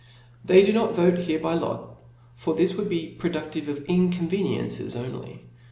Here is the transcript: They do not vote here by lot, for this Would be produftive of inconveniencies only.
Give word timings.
They 0.43 0.63
do 0.65 0.73
not 0.73 0.95
vote 0.95 1.19
here 1.19 1.37
by 1.37 1.53
lot, 1.53 2.01
for 2.33 2.55
this 2.55 2.73
Would 2.73 2.89
be 2.89 3.15
produftive 3.19 3.67
of 3.67 3.85
inconveniencies 3.87 4.95
only. 4.95 5.45